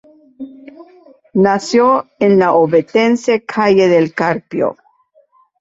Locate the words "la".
2.39-2.53